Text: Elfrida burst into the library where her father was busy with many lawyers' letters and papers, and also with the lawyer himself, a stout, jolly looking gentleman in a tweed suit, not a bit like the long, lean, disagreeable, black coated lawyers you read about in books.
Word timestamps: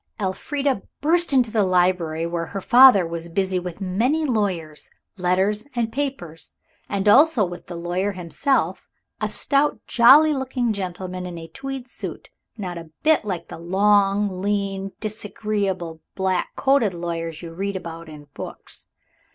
Elfrida 0.19 0.81
burst 0.99 1.31
into 1.31 1.51
the 1.51 1.61
library 1.63 2.25
where 2.25 2.47
her 2.47 2.59
father 2.59 3.05
was 3.05 3.29
busy 3.29 3.59
with 3.59 3.79
many 3.79 4.25
lawyers' 4.25 4.89
letters 5.15 5.63
and 5.75 5.93
papers, 5.93 6.55
and 6.89 7.07
also 7.07 7.45
with 7.45 7.67
the 7.67 7.75
lawyer 7.75 8.13
himself, 8.13 8.89
a 9.21 9.29
stout, 9.29 9.77
jolly 9.85 10.33
looking 10.33 10.73
gentleman 10.73 11.27
in 11.27 11.37
a 11.37 11.47
tweed 11.47 11.87
suit, 11.87 12.31
not 12.57 12.79
a 12.79 12.89
bit 13.03 13.23
like 13.23 13.47
the 13.49 13.59
long, 13.59 14.41
lean, 14.41 14.91
disagreeable, 14.99 16.01
black 16.15 16.55
coated 16.55 16.95
lawyers 16.95 17.43
you 17.43 17.53
read 17.53 17.75
about 17.75 18.09
in 18.09 18.25
books. 18.33 18.87